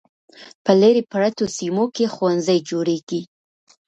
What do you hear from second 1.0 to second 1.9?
پرتو سیمو